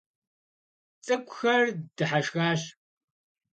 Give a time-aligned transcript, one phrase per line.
[1.05, 1.63] ЦӀыкӀухэр
[1.95, 2.61] дыхьэшхащ.